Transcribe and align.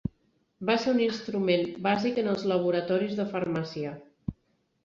Va 0.69 0.77
ser 0.85 0.93
un 0.93 1.01
instrument 1.07 1.65
bàsic 1.89 2.19
en 2.23 2.31
els 2.33 2.47
laboratoris 2.53 3.15
de 3.21 3.27
farmàcia. 3.35 3.93